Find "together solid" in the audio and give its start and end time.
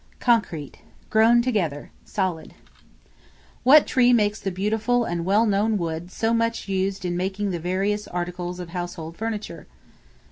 1.43-2.55